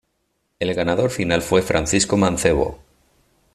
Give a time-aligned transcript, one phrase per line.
[0.59, 2.79] El ganador final fue Francisco Mancebo.